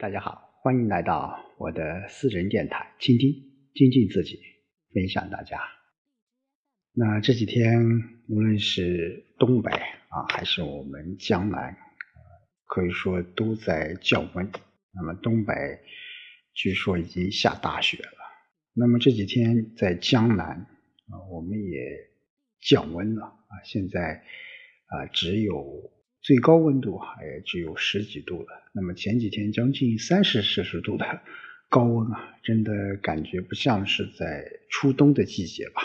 [0.00, 3.34] 大家好，欢迎来到我的私人电台，倾听、
[3.74, 4.40] 精进自己，
[4.94, 5.60] 分享大家。
[6.94, 7.78] 那这几天，
[8.26, 11.76] 无论是东北啊，还是我们江南，
[12.64, 14.50] 可以说都在降温。
[14.94, 15.52] 那么东北
[16.54, 18.18] 据说已经下大雪了。
[18.72, 20.46] 那么这几天在江南
[21.10, 21.78] 啊，我们也
[22.62, 24.24] 降温了啊，现在
[24.86, 25.92] 啊只有。
[26.22, 31.22] 最高温度还只有十几度了，那么前几天将近三十摄氏度的
[31.70, 35.80] 高温啊，真的感觉不像是在初冬的季节吧。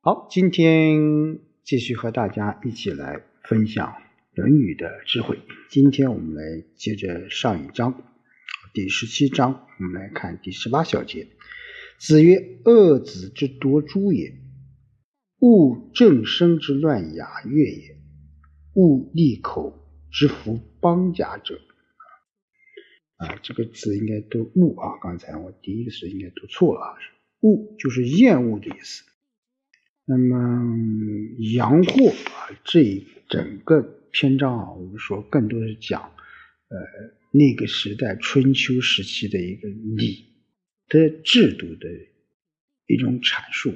[0.00, 3.88] 好，今天继续和大家一起来分享
[4.34, 5.38] 《论语》的智慧。
[5.68, 8.02] 今天我们来接着上一章，
[8.72, 11.28] 第十七章，我们来看第十八小节。
[11.98, 14.32] 子曰：“恶子之夺诸也，
[15.40, 17.98] 物正生之乱雅乐也。”
[18.74, 19.78] 勿利口
[20.10, 21.60] 之福邦家者，
[23.16, 24.98] 啊，这个字应该读恶啊。
[25.02, 26.96] 刚才我第一个字应该读错了啊，
[27.40, 29.04] 恶就是厌恶的意思。
[30.04, 30.36] 那么
[31.54, 36.78] 阳货啊，这一整个篇章啊，我们说更多是讲呃
[37.30, 40.26] 那个时代春秋时期的一个礼
[40.88, 41.88] 的制度的
[42.86, 43.72] 一种阐述，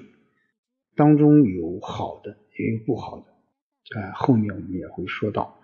[0.97, 3.36] 当中有好的，也有不好的。
[3.95, 5.61] 啊，后面我们也会说到。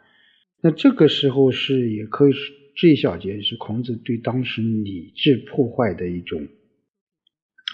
[0.61, 2.33] 那这个时候是也可以
[2.77, 6.47] 这一小节是孔子对当时礼制破坏的一种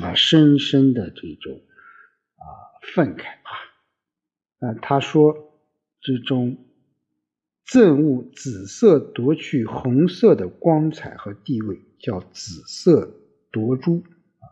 [0.01, 1.61] 啊深深的这种
[2.37, 2.45] 啊
[2.95, 3.53] 愤慨啊。
[4.61, 5.35] 啊，他说
[6.01, 6.57] 这种
[7.67, 14.03] 憎恶紫色夺去红色的光彩和地位，叫紫色夺珠
[14.39, 14.49] 啊。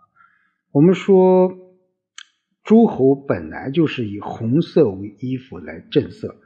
[0.72, 1.62] 我们说。
[2.66, 6.36] 诸侯本来就是以红色为衣服来正色，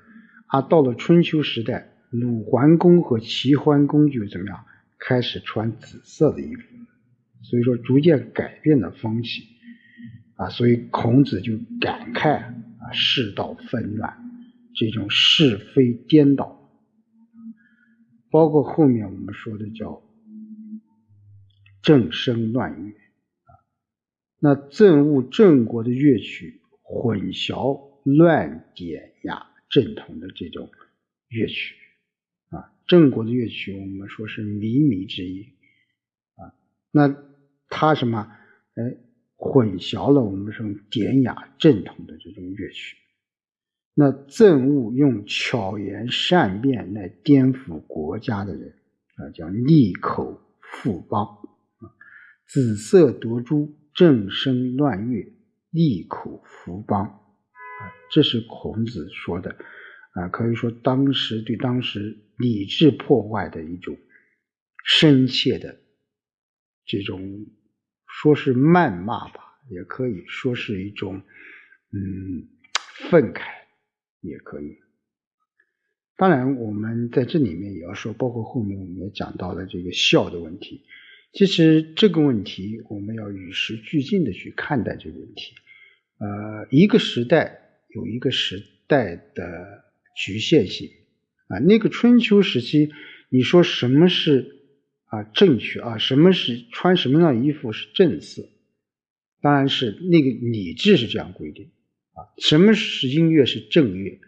[0.46, 4.66] 而到了春秋时代，鲁桓公和齐桓公就怎么样
[4.98, 6.62] 开始穿紫色的衣服，
[7.42, 9.44] 所以说逐渐改变了风气。
[10.36, 14.16] 啊，所以孔子就感慨啊世道纷乱，
[14.74, 16.70] 这种是非颠倒，
[18.30, 20.02] 包括后面我们说的叫
[21.82, 22.94] 正声乱乐。
[24.42, 30.70] 那憎恶郑国的乐曲，混淆乱典雅正统的这种
[31.28, 31.76] 乐曲
[32.48, 35.44] 啊，郑国的乐曲我们说是靡靡之音
[36.36, 36.56] 啊，
[36.90, 37.14] 那
[37.68, 38.32] 他什么？
[38.74, 38.96] 哎，
[39.36, 42.96] 混淆了我们说典雅正统的这种乐曲。
[43.94, 48.74] 那憎恶用巧言善辩来颠覆国家的人
[49.16, 51.92] 啊，叫利口富邦啊，
[52.48, 53.76] 紫色夺珠。
[53.94, 55.32] 正声乱乐，
[55.70, 57.80] 利口扶邦，啊，
[58.10, 59.56] 这是孔子说的，
[60.12, 63.96] 啊，可以说当时对当时礼制破坏的一种
[64.84, 65.80] 深切的
[66.86, 67.46] 这种，
[68.06, 71.22] 说是谩骂吧，也可以说是一种
[71.92, 72.48] 嗯
[73.10, 73.42] 愤慨，
[74.20, 74.78] 也可以。
[76.16, 80.84] 当然，我们在这里面也要说，包括后面我们也讲到了这个孝的问题。
[81.32, 85.54] 其实这个问题，我们要与时俱进的去看待这个问题。
[86.18, 87.56] 呃，一个时代
[87.94, 89.84] 有一个时代的
[90.16, 90.88] 局限性
[91.46, 91.58] 啊。
[91.60, 92.90] 那个春秋时期，
[93.28, 94.56] 你说什么是
[95.04, 95.98] 啊正确啊？
[95.98, 98.42] 什么是穿什么样的衣服是正色？
[99.40, 101.70] 当然是那个礼制是这样规定
[102.12, 102.26] 啊。
[102.38, 104.18] 什么是音乐是正乐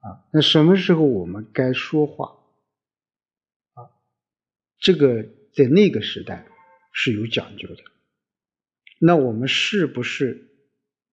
[0.00, 0.26] 啊？
[0.32, 2.26] 那什么时候我们该说话
[3.74, 3.86] 啊？
[4.80, 5.24] 这个。
[5.54, 6.48] 在那个时代
[6.92, 7.84] 是有讲究的，
[8.98, 10.50] 那我们是不是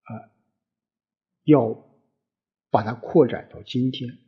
[0.02, 0.10] 啊
[1.44, 1.88] 要
[2.68, 4.18] 把它扩展到今天？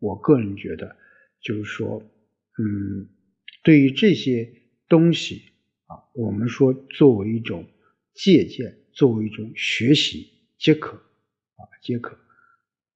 [0.00, 0.96] 我个人觉得，
[1.40, 2.02] 就是说，
[2.58, 3.08] 嗯，
[3.62, 4.52] 对于这些
[4.88, 5.52] 东西
[5.86, 7.70] 啊，我们说作为一种
[8.14, 12.18] 借鉴，作为一种学习皆可啊，皆可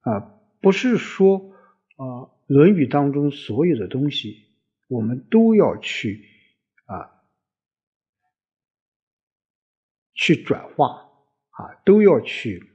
[0.01, 0.19] 啊，
[0.59, 1.55] 不是说
[1.95, 2.03] 啊，
[2.47, 4.47] 《论语》当中所有的东西，
[4.89, 6.35] 我们都要去。
[6.87, 7.11] 啊，
[10.17, 11.09] 去转化
[11.51, 12.71] 啊，都要去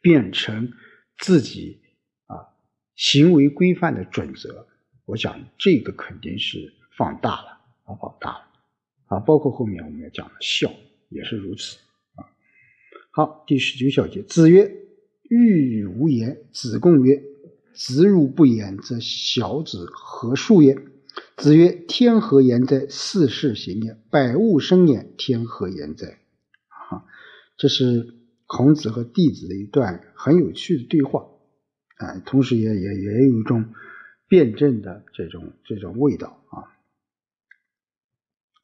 [0.00, 0.72] 变成
[1.18, 1.80] 自己
[2.26, 2.48] 啊
[2.96, 4.66] 行为规范的准则。
[5.04, 8.44] 我想这个肯定是放大了啊，放大了
[9.06, 10.72] 啊，包括后面我们要讲的孝
[11.10, 11.78] 也是如此
[12.14, 12.24] 啊。
[13.10, 14.74] 好，第十九小节，子曰
[15.28, 17.22] ：“欲无言。”子贡曰
[17.74, 20.86] ：“子如不言，则小子何数焉？”
[21.36, 22.86] 子曰：“天何言哉？
[22.88, 25.12] 四世行也，百物生焉。
[25.18, 26.20] 天何言哉？”
[27.56, 28.14] 这是
[28.46, 31.26] 孔子和弟子的一段很有趣的对话
[31.98, 33.72] 啊，同时也也也有一种
[34.28, 36.68] 辩证的这种这种味道啊。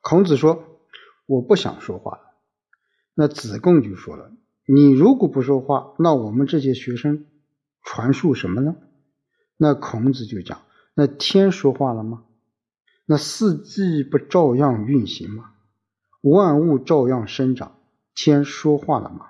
[0.01, 0.81] 孔子说
[1.27, 2.23] ：“我不想说话了。”
[3.15, 4.33] 那子贡就说了
[4.67, 7.27] ：“你如果不说话，那我们这些学生
[7.83, 8.77] 传述什么呢？”
[9.57, 10.63] 那孔子就讲
[10.95, 12.25] ：“那天说话了吗？
[13.07, 15.53] 那四季不照样运行吗？
[16.21, 17.78] 万物照样生长，
[18.19, 19.27] 先说话了嘛？”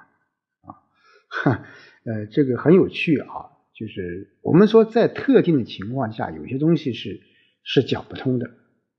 [0.64, 0.81] 啊，
[1.29, 1.64] 哈，
[2.05, 3.29] 呃，这个很有趣啊。
[3.75, 7.20] 就是我们说，在特定的情况下，有些东西是
[7.62, 8.50] 是讲不通的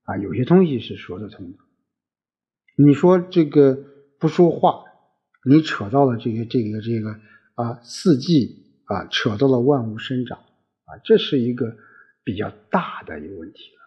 [0.03, 1.57] 啊，有些东西是说得通的。
[2.77, 3.77] 你说这个
[4.19, 4.83] 不说话，
[5.43, 7.19] 你扯到了这个这个这个
[7.55, 10.37] 啊四季啊，扯到了万物生长
[10.85, 11.75] 啊，这是一个
[12.23, 13.79] 比较大的一个问题了。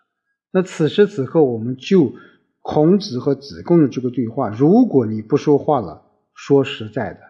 [0.50, 2.16] 那此时此刻，我们就
[2.62, 6.02] 孔子和子贡的这个对话，如果你不说话了，
[6.34, 7.20] 说实在的，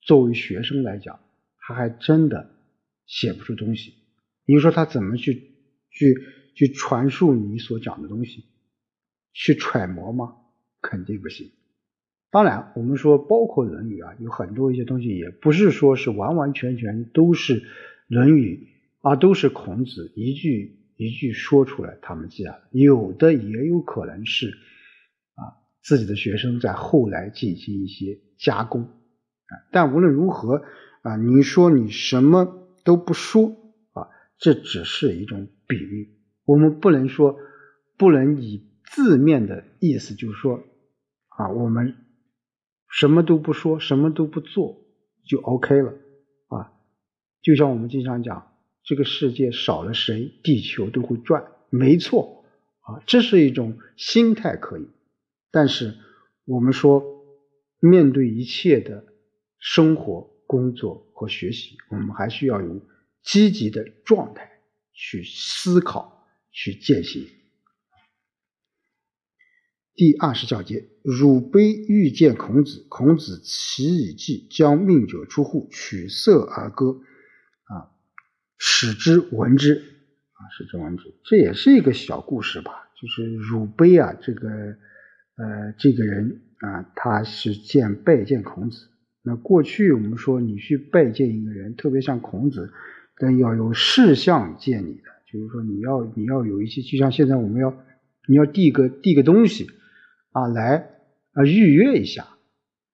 [0.00, 1.18] 作为学生来讲，
[1.58, 2.50] 他还真的。
[3.10, 3.94] 写不出东西，
[4.44, 5.32] 你说他怎么去
[5.88, 6.14] 去
[6.54, 8.44] 去传述你所讲的东西，
[9.32, 10.34] 去揣摩吗？
[10.82, 11.50] 肯定不行。
[12.30, 17.62] 当然，我们说包括《论语》啊，有很多一些东西，也不是说是完完全全都是
[18.08, 18.68] 《论语》
[19.08, 29.52] 啊，都是孔子一句一句说出来，他们记下来，有的也有可能是啊自己的学生在后来进行一些加工啊。
[29.72, 30.62] 但无论如何
[31.02, 32.68] 啊，你说你什么？
[32.84, 33.48] 都不说
[33.92, 34.08] 啊，
[34.38, 36.16] 这只是一种比喻。
[36.46, 37.36] 我们不能说，
[37.98, 40.64] 不能以字面的意思，就是说
[41.28, 41.94] 啊，我们
[42.88, 44.78] 什么都不说，什么都不做
[45.26, 45.90] 就 OK 了
[46.48, 46.72] 啊。
[47.42, 48.47] 就像我们经常讲，
[48.88, 52.44] 这个世界少了谁，地球都会转，没错
[52.80, 54.88] 啊，这是一种心态可以。
[55.50, 55.94] 但是
[56.46, 57.04] 我们说，
[57.80, 59.04] 面对一切的
[59.58, 60.36] 生活。
[60.48, 62.80] 工作和学习，我们还需要有
[63.22, 64.50] 积极的状态
[64.94, 67.28] 去思考、去践行。
[69.94, 76.98] 第二十小节，汝卑欲见孔子，孔子其以计，将命者出户，取色而歌，
[78.58, 81.04] 使之闻之，啊，使之闻之。
[81.24, 82.72] 这也是一个小故事吧？
[83.00, 88.88] 就是汝卑啊，这个呃，这个人啊，他是见拜见孔子。
[89.22, 92.72] 那过去我们说，你去拜见一个人，特别像孔子，
[93.18, 95.02] 但要有事项见你的，
[95.32, 97.84] 就是说你要你要有一些，就像现在我们要
[98.26, 99.68] 你要递个递个东西
[100.32, 100.90] 啊，来
[101.32, 102.26] 啊预约一下，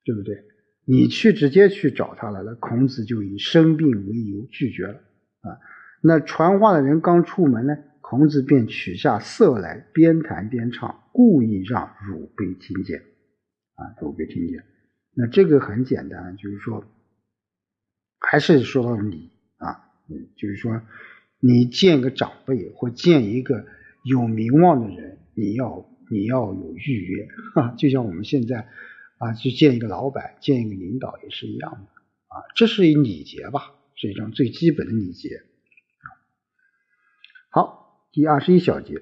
[0.03, 0.43] 对不对？
[0.87, 5.01] 你去直接去找他来了，孔子就以生病为由拒绝了。
[6.07, 12.99] 那传话的人刚出门呢，孔子便取下瑟来，边弹边唱，故意让汝卑听见
[13.73, 14.63] 啊，汝卑听见。
[15.15, 16.83] 那这个很简单，就是说，
[18.19, 20.79] 还是说到礼啊，嗯，就是说，
[21.39, 23.65] 你见个长辈或见一个
[24.03, 28.67] 有名望的人，你要你要有预约啊， 就像我们现在
[29.17, 31.77] 啊去见一个老板、见一个领导也是一样的
[32.27, 35.41] 啊，这是一礼节吧，是一种最基本的礼节。
[37.55, 38.95] 好，第二十一小节，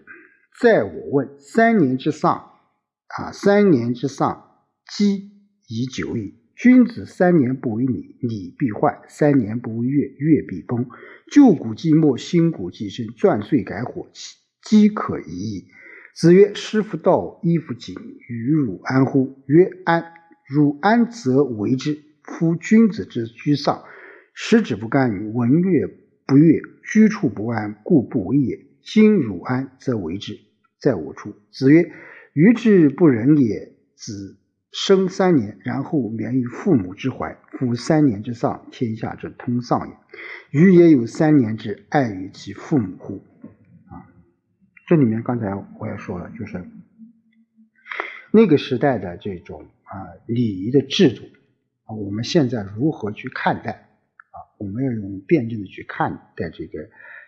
[0.61, 2.51] 在我问三年之丧
[3.07, 4.59] 啊，三年之丧
[4.95, 5.31] 积。
[5.67, 6.35] 以久矣。
[6.55, 10.87] 君子三年不为礼，礼必坏；三年不为乐，乐必崩。
[11.31, 13.07] 旧古既没，新古既生。
[13.17, 14.07] 钻碎改火，
[14.61, 15.67] 饥可移矣。
[16.13, 17.95] 子曰：“师傅道，衣服紧，
[18.29, 20.13] 与汝安乎？”曰：“安。”
[20.47, 22.03] 汝安则为之。
[22.21, 23.83] 夫君子之居丧，
[24.35, 25.87] 食指不干，闻乐
[26.27, 28.65] 不悦，居处不安，故不为也。
[28.81, 30.39] 今汝安则为之，
[30.79, 31.35] 在我处。
[31.51, 31.91] 子曰
[32.33, 34.37] ：“愚之不仁也。”子。
[34.75, 37.37] 生三年，然后免于父母之怀。
[37.51, 39.93] 夫三年之丧，天下之通丧也。
[40.49, 43.23] 余也有三年之爱于其父母乎？
[43.85, 44.09] 啊，
[44.87, 46.65] 这里面刚才我也说了，就是
[48.31, 49.93] 那个时代的这种啊
[50.25, 51.21] 礼仪的制度
[51.83, 53.92] 啊，我们现在如何去看待？
[54.57, 56.79] 我们要用辩证的去看待这个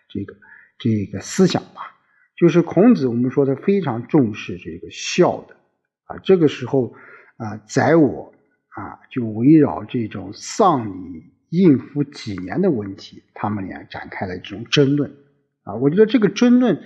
[0.10, 0.36] 这个
[0.77, 1.96] 这个思想吧。
[2.38, 5.55] 就是孔子，我们说他非常重视这个孝的
[6.05, 6.94] 啊，这个时候。
[7.38, 8.34] 啊，宰我
[8.70, 15.12] 啊，就围绕这种丧礼应付几年的问题，他们俩展开了这种争论
[15.63, 15.75] 啊。
[15.75, 16.82] 我觉得这个争论，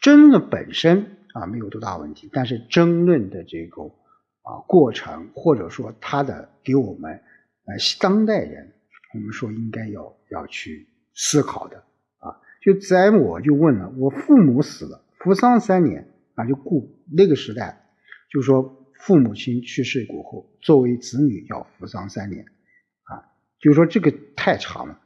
[0.00, 3.82] 争论本身啊没有多大问题，但是争论的这个
[4.40, 8.72] 啊过程，或者说他的给我们呃当代人，
[9.14, 11.76] 我们说应该要要去思考的
[12.18, 12.36] 啊。
[12.62, 17.86] 就宰我就问了，我父母死了，服丧三年啊，就故那个时代，
[18.30, 18.76] 就说。
[19.02, 22.44] 父母亲去世过后，作为子女要服丧三年，
[23.04, 25.00] 啊，就说这个太长了，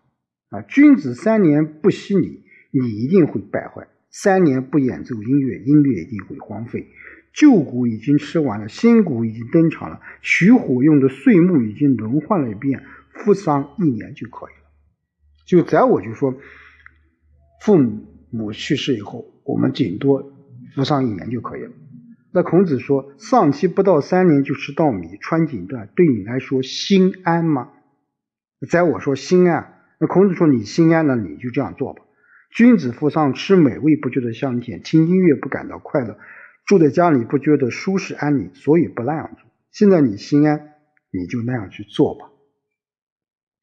[0.49, 2.43] 啊，君子三年不息礼，
[2.73, 6.89] 你一定会败坏；三年不演奏音乐，音乐一定会荒废；
[7.33, 12.83] 旧鼓已经吃完了，新鼓已经登场了，取火用的岁木已经轮换了一遍，
[13.15, 14.71] 服丧一年就可以了。
[15.47, 16.35] 就在我就说，
[17.63, 17.79] 父
[18.31, 20.33] 母去世以后，我们顶多
[20.75, 21.71] 服丧一年就可以了。
[22.33, 27.71] 那孔子说，丧期不到三年就吃稻米、穿锦缎，对你来说心安吗？
[28.69, 32.03] 在我说心安，那孔子说你心安，那你就这样做吧。
[32.51, 36.19] 君子服丧吃美味不觉得香甜，听音乐不感到快乐，
[36.67, 39.49] 住在家里不觉得舒适安宁，所以不那样做。
[39.71, 40.75] 现在你心安，
[41.13, 42.31] 你就那样去做吧。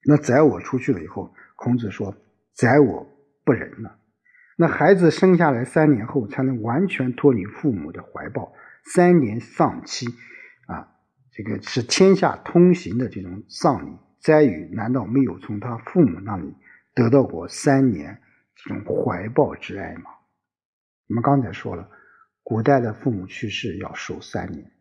[0.06, 2.16] 那宰我出去了以后，孔子说
[2.54, 3.08] 宰我
[3.44, 3.98] 不仁了。
[4.58, 8.54] 那孩子生下来三年后才能完全脱离父母的怀抱，
[8.94, 10.08] 三年丧期
[10.68, 10.96] 啊，
[11.32, 13.98] 这个是天下通行的这种丧礼。
[14.20, 16.56] 摘予难道没有从他父母那里
[16.94, 18.22] 得到过三年
[18.54, 20.12] 这种怀抱之爱吗？
[21.08, 21.90] 我们刚才说了，
[22.44, 24.72] 古代的父母去世要守三年，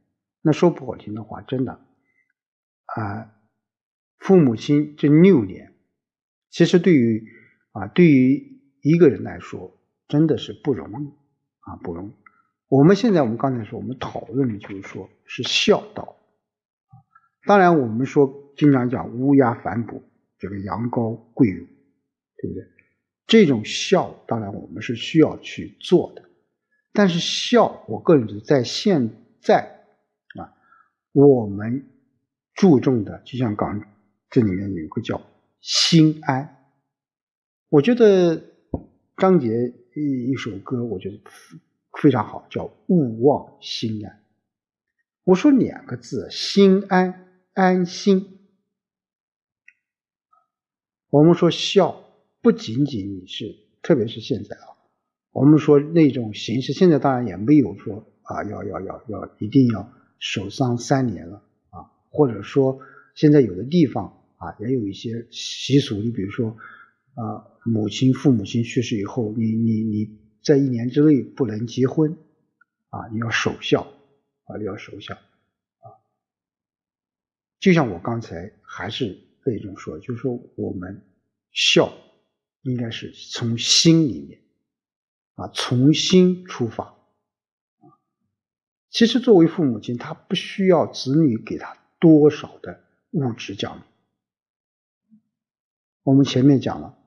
[0.42, 3.32] 那说不好听的话，真的啊，
[4.20, 5.74] 父母亲这六年，
[6.50, 7.26] 其实对于
[7.72, 11.08] 啊对于一个人来说，真的是不容易
[11.60, 12.12] 啊不容易。
[12.68, 16.16] 我们现在我们刚才说，我们讨论的就是说是孝道。
[17.44, 20.02] 当然，我们说经常讲乌鸦反哺，
[20.38, 21.66] 这个羊羔跪乳，
[22.36, 22.64] 对不对？
[23.26, 26.28] 这种孝，当然我们是需要去做的。
[26.92, 29.10] 但是孝，我个人觉得在现
[29.40, 29.84] 在
[30.38, 30.52] 啊，
[31.12, 31.88] 我们
[32.54, 33.80] 注重的，就像刚
[34.30, 35.20] 这里面有一个叫
[35.60, 36.56] 心安。
[37.68, 38.42] 我觉得
[39.16, 39.48] 张杰
[39.94, 41.20] 一一首歌，我觉得
[42.00, 44.24] 非常好，叫勿忘心安。
[45.24, 47.26] 我说两个字，心安。
[47.52, 48.38] 安心。
[51.10, 52.04] 我们说孝，
[52.40, 54.78] 不仅仅你是，特别是现在啊，
[55.32, 62.78] 我们说那种形式，现在当然也没有说啊，要要要要一定要守丧三年了啊，或者说
[63.16, 66.56] 现在有的地方啊，也有一些习俗，你比如说
[67.14, 72.16] 啊，母亲父母亲去世以后，你你你在一年之内不能结婚
[72.88, 73.82] 啊，你要守孝
[74.44, 75.92] 啊，你要守孝啊。
[77.58, 81.04] 就像我刚才还是那种说，就是说我们
[81.52, 81.92] 孝
[82.62, 84.40] 应该是从心里面
[85.34, 86.96] 啊，从心出发
[88.88, 93.82] 其实作为父母亲，他不需要子女给他多少的物质奖励。
[96.02, 96.98] 我们前面讲了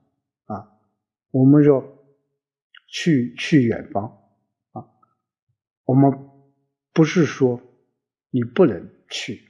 [0.45, 0.71] 啊，
[1.31, 1.83] 我们说
[2.88, 4.17] 去去远方
[4.71, 4.88] 啊，
[5.85, 6.29] 我们
[6.93, 7.62] 不是说
[8.29, 9.50] 你不能去。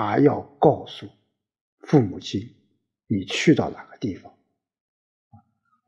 [0.00, 1.08] 而要告诉
[1.80, 2.54] 父母亲，
[3.08, 4.32] 你去到哪个地方？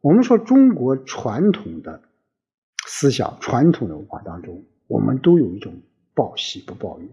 [0.01, 2.03] 我们说中国传统的
[2.89, 5.81] 思想、传统的文化当中，我们都有一种
[6.13, 7.07] 报喜不报忧。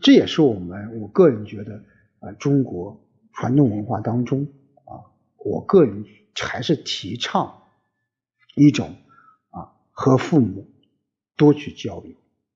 [0.00, 1.84] 这也是我们我个人觉得
[2.20, 2.98] 啊，中国
[3.34, 4.46] 传统文化当中，
[5.44, 7.62] 我个人还是提倡
[8.54, 8.96] 一种
[9.50, 10.70] 啊，和父母
[11.36, 12.14] 多去交流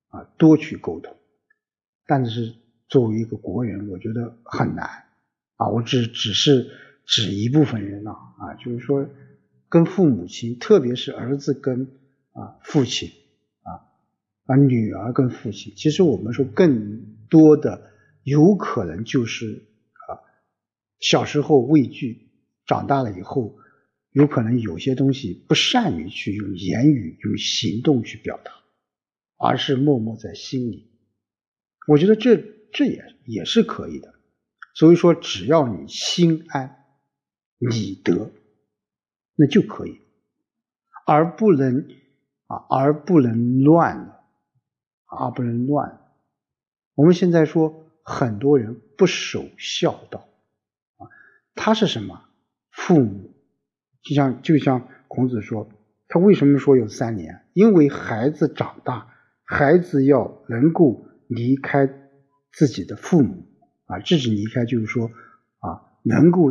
[0.08, 1.16] 啊，多去沟通，
[2.06, 2.54] 但是。
[2.88, 4.86] 作为一个国人，我觉得很难
[5.56, 5.68] 啊！
[5.70, 6.70] 我只只是
[7.04, 9.08] 指一部分人呢啊，就是说
[9.68, 11.98] 跟父母亲，特别是儿子跟
[12.30, 13.10] 啊父亲
[13.62, 13.90] 啊
[14.44, 17.90] 啊女儿跟父亲，其实我们说更多的
[18.22, 19.66] 有可能就是
[20.06, 20.22] 啊
[21.00, 22.25] 小时候畏惧，
[22.66, 23.56] 长大了以后
[24.10, 28.52] 有可能有些东西不善于去用言语、用行动去表达，
[29.38, 30.90] 而是默默在心里。
[31.86, 32.54] 我觉得这。
[32.72, 34.12] 这也也是可以的，
[34.74, 36.84] 所以说只要你心安
[37.58, 38.30] 理得，
[39.34, 40.02] 那就可以，
[41.06, 41.88] 而不能
[42.48, 44.24] 啊，而不能乱了，
[45.06, 46.00] 而不能乱。
[46.94, 50.28] 我们现在说很多人不守孝道
[50.98, 51.08] 啊，
[51.54, 52.25] 他是什么？
[52.76, 53.34] 父母
[54.02, 55.68] 就像就像孔子说，
[56.08, 57.46] 他为什么说有三年？
[57.52, 59.12] 因为孩子长大，
[59.44, 62.02] 孩子要能够离开。
[62.58, 63.46] 自己的父母
[63.84, 65.10] 啊，自己离开，就是说
[65.58, 66.50] 啊，能够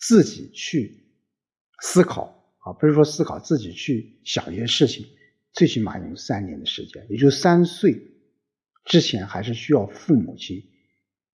[0.00, 1.12] 自己去
[1.82, 5.04] 思考啊，不是说思考自己去想一些事情，
[5.52, 8.00] 最起码有三年的时间，也就三岁
[8.86, 10.56] 之前，还是需要父母亲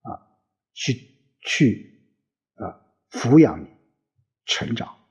[0.01, 0.19] 啊
[0.73, 0.99] 去
[1.39, 2.09] 去
[2.55, 2.75] 啊
[3.09, 3.67] 抚养你
[4.45, 5.05] 成长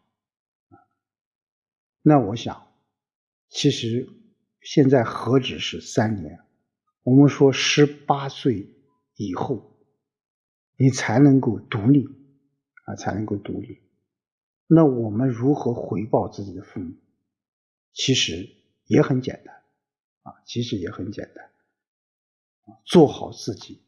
[2.03, 2.73] 那我想，
[3.49, 4.09] 其实
[4.61, 6.41] 现在何止是三年，
[7.03, 8.69] 我们说十八岁。
[9.15, 9.77] 以后，
[10.77, 12.07] 你才能够独立
[12.87, 13.83] 啊，才能够独立。
[14.67, 16.97] 那我们如何回报自己的父母？
[17.93, 18.49] 其实
[18.87, 19.55] 也很简单
[20.23, 21.53] 啊，其实也很简单，
[22.87, 23.83] 做好自己，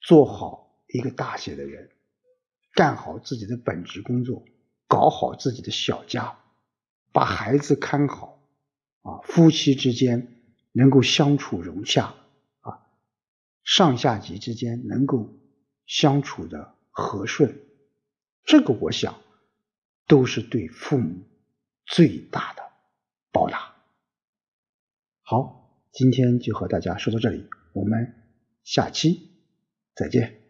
[0.00, 1.90] 做好一个大写的人，
[2.74, 4.44] 干好自己的本职工作，
[4.88, 6.38] 搞好自己的小家，
[7.12, 8.42] 把孩子看好，
[9.02, 12.14] 啊，夫妻之间能够相处融洽，
[12.60, 12.86] 啊，
[13.62, 15.32] 上下级之间能够
[15.86, 17.60] 相处的和顺，
[18.44, 19.22] 这个我想
[20.08, 21.22] 都是对父母
[21.86, 22.62] 最大的
[23.30, 23.76] 报答。
[25.22, 28.14] 好，今天就和大家说到这里，我们
[28.64, 29.30] 下期
[29.94, 30.43] 再见。